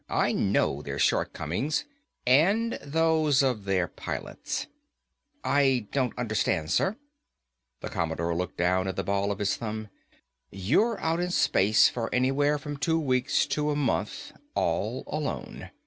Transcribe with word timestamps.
I 0.09 0.31
know 0.33 0.81
their 0.81 0.97
shortcomings 0.97 1.85
and 2.25 2.79
those 2.81 3.43
of 3.43 3.65
their 3.65 3.87
pilots." 3.87 4.65
"I 5.43 5.85
don't 5.91 6.17
understand, 6.17 6.71
sir." 6.71 6.97
The 7.81 7.89
Commodore 7.89 8.33
looked 8.33 8.57
down 8.57 8.87
at 8.87 8.95
the 8.95 9.03
ball 9.03 9.31
of 9.31 9.37
his 9.37 9.55
thumb. 9.57 9.89
"You're 10.49 10.99
out 11.01 11.19
in 11.19 11.29
space 11.29 11.87
for 11.87 12.09
anywhere 12.15 12.57
from 12.57 12.77
two 12.77 12.99
weeks 12.99 13.45
to 13.53 13.69
a 13.69 13.75
month. 13.75 14.31
All 14.55 15.03
alone. 15.05 15.69